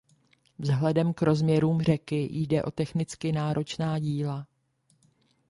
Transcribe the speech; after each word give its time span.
Vzhledem 0.59 1.13
k 1.13 1.21
rozměrům 1.21 1.81
řeky 1.81 2.27
jde 2.31 2.63
o 2.63 2.71
technicky 2.71 3.31
náročná 3.31 3.99
díla. 3.99 4.47